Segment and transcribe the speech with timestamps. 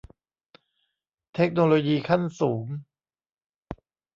[1.35, 2.65] เทคโนโลยีขั้นสูง